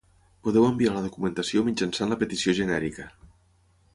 Podeu 0.45 0.63
enviar 0.67 0.93
la 0.95 1.03
documentació 1.03 1.63
mitjançant 1.69 2.11
la 2.13 2.19
petició 2.23 2.57
genèrica. 2.61 3.09